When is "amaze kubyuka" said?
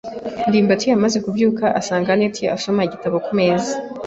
0.97-1.65